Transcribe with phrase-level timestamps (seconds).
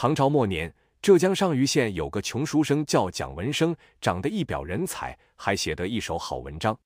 [0.00, 6.78] 唐朝末年，浙江上虞县有个穷书生叫蒋文生，长得一表人才，还写得一手好文章。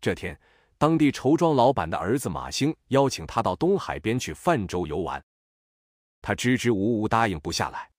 [0.00, 0.40] 这天，
[0.78, 5.22] 当地绸庄老板的儿子马兴邀请他到东海边去泛舟游玩，
[6.22, 7.90] 他支支吾吾答应不下来，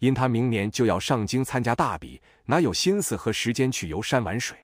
[0.00, 4.62] 因他明年就要上京参加大比，哪有心思和时间去游山玩水？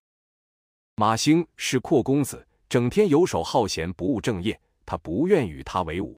[0.96, 6.14] 马兴是阔公子，整天游手好闲，不务正业，他不愿与他为伍。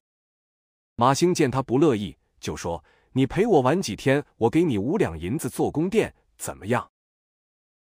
[1.01, 6.91] 马兴见他不乐意，就说：“你陪我玩几天，我给你五两银子做宫殿，怎么样？”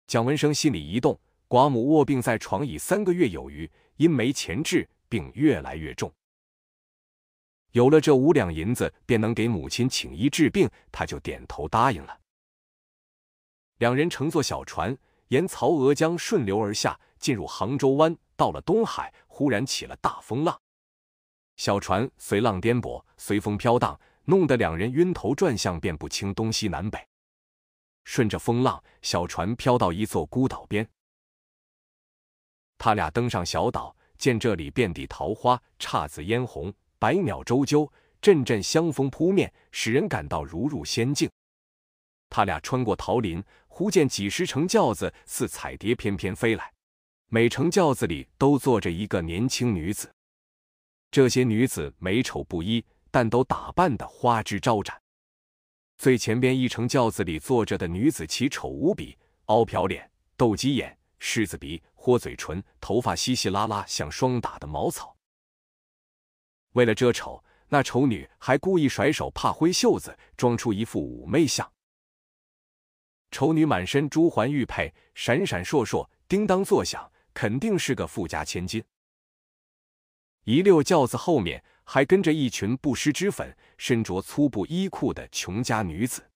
[0.07, 1.19] 蒋文生心里一动，
[1.49, 6.09] 寡母卧病在床已三个月有余，因没钱治，病越来越重。
[7.71, 12.17] 有了这五两银子，便能给母亲请医治病，他就点头答应了。
[13.79, 14.97] 两人乘坐小船，
[15.27, 18.15] 沿曹娥江顺流而下，进入杭州湾。
[18.37, 20.57] 到了东海，忽然起了大风浪。
[21.59, 27.05] 小船随浪颠簸，随风飘荡，弄得两人晕头转向，辨不清东西南北。
[28.05, 30.89] 顺着风浪，小船飘到一座孤岛边。
[32.77, 41.29] 他俩登上小岛，见这里遍地桃花，姹紫嫣红，百鸟啁啾，阵阵香风扑面，使人感到如入仙境。
[42.29, 46.71] 他俩穿过桃林，忽见几十乘轿子似彩蝶翩翩飞来，
[47.27, 50.09] 每乘轿子里都坐着一个年轻女子。
[51.11, 55.01] 这些女子美丑不一，但都打扮得花枝招展。
[55.97, 65.15] 最前边一乘轿子里坐着的女子奇丑无比，凹瓢脸、斗鸡眼、狮子鼻、豁嘴唇，头发稀稀拉拉，像霜打的茅草。
[66.73, 71.69] 为了遮丑，那丑女还故意甩手帕挥袖子，装出一副妩媚相。
[73.31, 78.83] 丑女满身珠环玉佩，闪闪烁烁，叮当作响，肯定是个富家千金。
[80.43, 86.29] 一溜轿子后面还跟着一群不施脂粉、身着粗布衣裤的穷家女子。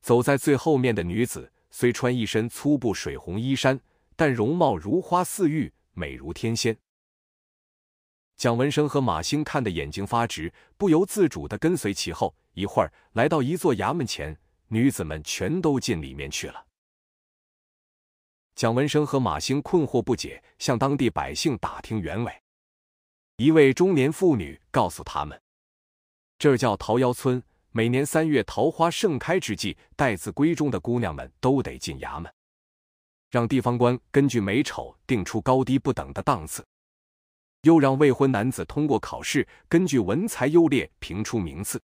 [0.00, 3.80] 走在最后面的女子虽穿一身粗布水红衣衫，
[4.16, 6.76] 但容貌如花似玉，美如天仙。
[8.36, 12.34] 蒋文生和马兴看得眼睛发直，不由自主的跟随其后。
[12.52, 14.38] 一会儿来到一座衙门前，
[14.68, 16.66] 女子们全都进里面去了。
[18.54, 22.43] 蒋文生和马兴困惑不解，向当地百姓打听原委。
[23.36, 25.40] 一位中年妇女告诉他们
[26.38, 32.32] ：“这叫桃夭村，每年三月桃花盛开之际，待字闺中的姑娘们都得进衙门，
[33.32, 36.64] 让地方官根据美丑定出高低不等的档次，
[37.62, 41.82] 又让未婚男子通过考试，根据文才优劣评出名次，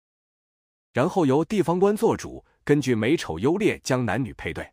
[0.92, 4.70] 然后由地方官做主，根据美丑优劣将男女配对，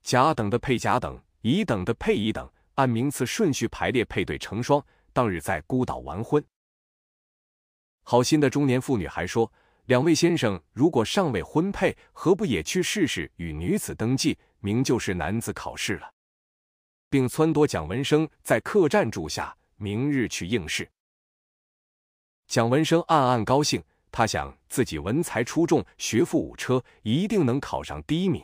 [0.00, 4.82] 甲等的配甲等，乙等的配乙等，按名次顺序排列配对成双。”
[5.20, 6.42] 当日在孤岛完婚。
[8.04, 9.52] 好心的中年妇女还说
[9.84, 16.10] ：“两位先生如果尚未婚配，何不也去试试与女子登记，明就是男子考试了。”
[17.10, 20.90] 并撺掇蒋文生在客栈住下，明日去应试。
[22.46, 28.42] 蒋文生暗暗高兴，他想自己文才出众，学富五车，一定能考上第一名。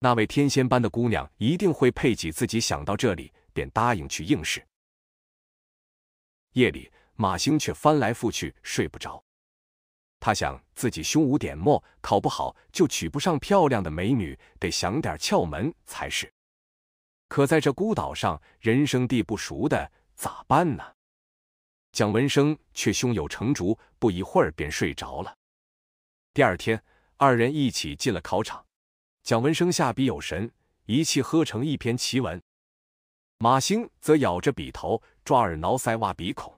[0.00, 2.60] 那位天仙般的姑娘一定会配给自己。
[2.60, 4.62] 想到这里，便答应去应试。
[6.52, 9.22] 夜里，马兴却翻来覆去睡不着。
[10.20, 16.32] 他想自己胸无点墨，考不好就娶不上漂亮的美女，得想点窍门才是。
[17.28, 20.84] 可在这孤岛上，人生地不熟的，咋办呢？
[21.90, 25.36] 蒋文生却胸有成竹，不一会儿便睡着了。
[26.32, 26.82] 第二天，
[27.16, 28.64] 二人一起进了考场。
[29.22, 30.50] 蒋文生下笔有神，
[30.86, 32.40] 一气呵成一篇奇文。
[33.38, 36.52] 马兴则咬着笔头，抓耳挠腮，挖鼻孔。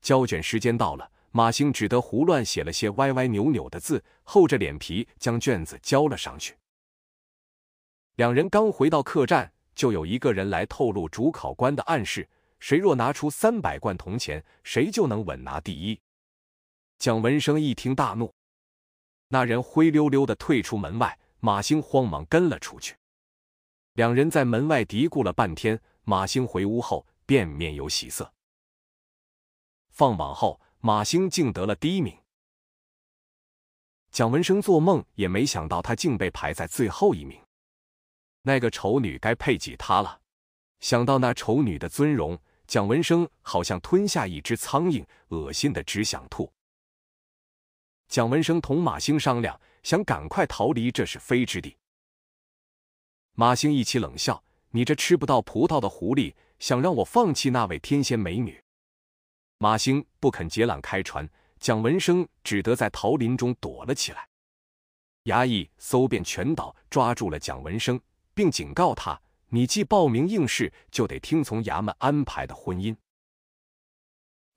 [0.00, 6.56] 交卷时间到了，马兴只得胡乱写了些歪歪扭扭的字，厚着脸皮将卷子交了上去。
[8.14, 12.28] 两人刚回到客栈，就有一个人来透露主考官的暗示：
[12.60, 16.00] 谁若拿出三百贯铜钱，谁就能稳拿第一。
[16.98, 18.32] 蒋文生一听大怒，
[19.28, 22.96] 那人灰溜溜的退出门外，马兴慌忙跟了出去。
[23.92, 28.32] 两人在门外嘀咕了半天，马兴回屋后便面有喜色。
[29.90, 32.16] 放榜后，马兴竟得了第一名。
[34.12, 37.42] 蒋文生做梦也没想到，他竟被排在最后一名。
[38.42, 40.20] 那个丑女该配给他了。
[40.78, 42.38] 想到那丑女的尊容，
[42.68, 46.52] 蒋文生好像吞下一只苍蝇，恶心的只想吐。
[48.06, 51.76] 蒋文生同马兴商量，想赶快逃离这是非之地。
[53.32, 54.44] 马兴一起冷笑
[54.76, 58.62] ：“你这吃不到葡萄的狐狸，想让我放弃那位天仙美女？”
[59.56, 61.26] 马兴不肯解缆开船，
[61.58, 64.28] 蒋文生只得在桃林中躲了起来。
[65.24, 67.98] 衙役搜遍全岛，抓住了蒋文生，
[68.34, 69.18] 并警告他
[69.48, 72.94] ：“你既报名应试，就得听从衙门安排的婚姻。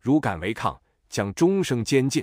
[0.02, 2.22] 如敢违抗，将终生监禁。”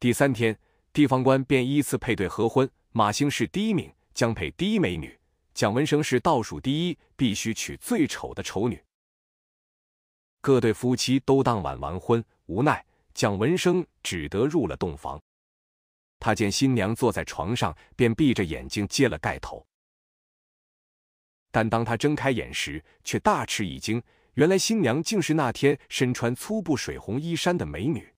[0.00, 0.58] 第三天，
[0.92, 2.68] 地方官便依次配对合婚。
[2.90, 5.08] 马兴是第一名，将配第一美女；
[5.54, 8.82] 蒋文生是倒数第一，必须娶最丑的丑女。
[10.40, 12.84] 各对夫妻都当晚完婚，无奈
[13.14, 15.20] 蒋文生只得入了洞房。
[16.18, 19.64] 他见新娘坐在床上，便闭着眼睛揭了盖头。
[21.50, 24.02] 但当他睁开眼时，却大吃一惊，
[24.34, 28.12] 原来新娘竟是那天身穿粗布水红衣衫的美女。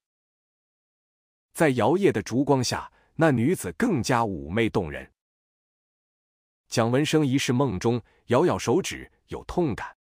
[1.53, 2.91] 在摇曳的烛光下。
[3.19, 5.11] 那女子更加妩媚动人。
[6.69, 9.97] 蒋文生一世梦中，咬咬手指，有痛感，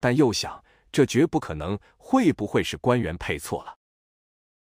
[0.00, 3.76] 但又想这绝不可能，会不会是官员配错了？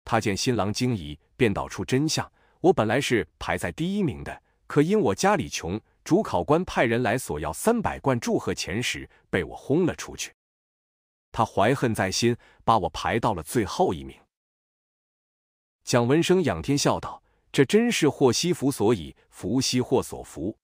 [0.04, 2.30] 他见新郎惊疑，便道出真相：
[2.60, 10.34] 我本来是排在第一名的，可因我家里穷，主考官派人来索要三百贯祝贺钱时，被我轰了出去。
[11.32, 14.18] 他怀恨在心，把我排到了最后一名。
[15.84, 17.22] 蒋文生仰天笑道。
[17.52, 20.58] 这真是祸兮福所倚，福兮祸所伏。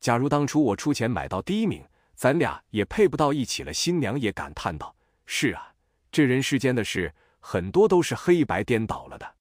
[0.00, 3.72] 假如当初我出钱买到第一名，咱俩也配不到一起了。
[3.72, 4.94] 新娘也感叹道
[5.26, 5.74] ：“是啊，
[6.10, 9.36] 这人世间的事，很多都是黑白颠倒了的。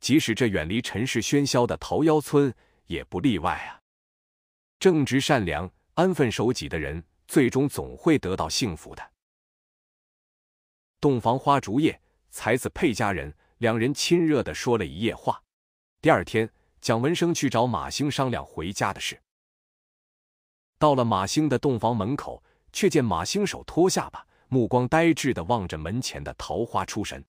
[0.00, 2.52] 即使这远离尘世喧嚣的桃夭村，
[2.86, 3.80] 也不例外啊。
[4.78, 9.12] 正直善良、安分守己的人，最终总会得到幸福的。”
[11.00, 12.00] 洞房花烛夜，
[12.30, 13.32] 才子配佳人。
[13.58, 15.42] 两人亲热的说了一夜话。
[16.02, 16.50] 第二天，
[16.80, 19.20] 蒋文生去找马兴商量回家的事。
[20.78, 22.42] 到了马兴的洞房门口，
[22.72, 27.24] 却见马兴手托下巴，目光呆滞的望着门前的桃花出神。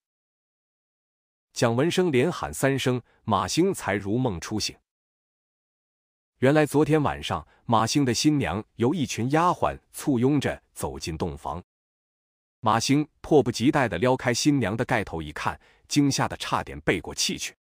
[1.54, 4.76] 蒋文生连喊三声，马兴才如梦初醒。
[6.40, 11.64] 原来昨天晚上，马兴的新娘由一群丫鬟簇拥着走进洞房。
[12.60, 15.60] 马兴迫不及待的撩开新娘的盖头一看。
[15.88, 17.56] 惊吓的差点背过气去，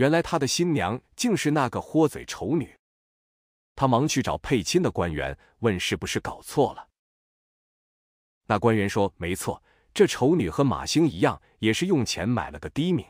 [0.00, 2.74] 原来他的新娘竟是那个豁嘴丑女。
[3.76, 6.88] 他忙去找配亲的官员，问是不是搞错了。
[8.46, 9.62] 那官员说：“没错，
[9.92, 13.06] 这丑女和马兴一样，也是用钱买了个第一名。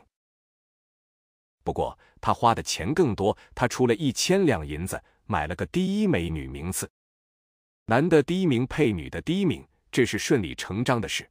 [1.63, 6.91] 不过他花的钱更多，他出了一千两银子买了个第一美女名次。
[7.85, 11.29] 男的第一名配女的第一名，这是顺理成章的事。”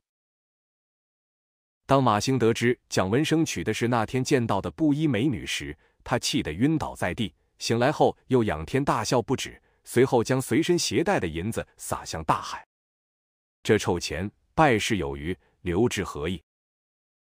[1.90, 7.34] 当马兴得知蒋文生娶的是那天见到的布衣美女时，他气得晕倒在地。
[7.58, 12.64] 醒来后又仰天大笑不止，随后将随身携带的银子撒向大海。
[13.64, 16.40] 这臭钱败事有余，留之何益？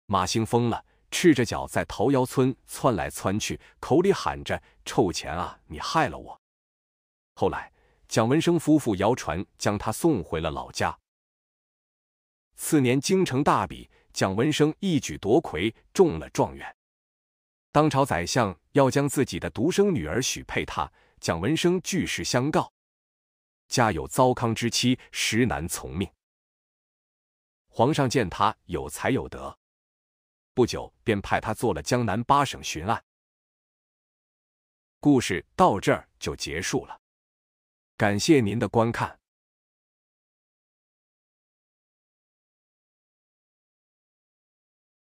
[0.07, 6.37] 马兴疯了，赤着脚在桃夭村窜来窜去，口里喊着：“臭钱啊，你害了我！”
[7.35, 7.73] 后来，
[8.09, 10.99] 蒋文生夫妇摇船将他送回了老家。
[12.57, 13.89] 次年京城大比。
[14.19, 16.77] 蒋文生一举夺魁，中了状元。
[17.71, 22.73] 当朝宰相要将自己的独生女儿许配他，蒋文生据实相告：
[23.69, 26.11] 家有糟糠之妻，实难从命。
[27.69, 29.57] 皇上见他有才有德，
[30.53, 33.01] 不久便派他做了江南八省巡按。
[34.99, 37.01] 故事到这儿就结束了，
[37.97, 39.21] 感谢您的观看。